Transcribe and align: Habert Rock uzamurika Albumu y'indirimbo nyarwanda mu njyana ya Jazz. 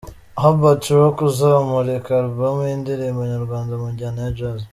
Habert 0.41 0.83
Rock 0.97 1.17
uzamurika 1.29 2.11
Albumu 2.21 2.61
y'indirimbo 2.69 3.21
nyarwanda 3.31 3.73
mu 3.81 3.87
njyana 3.93 4.19
ya 4.25 4.33
Jazz. 4.37 4.61